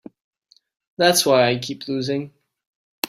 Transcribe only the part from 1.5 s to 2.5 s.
I keep losing.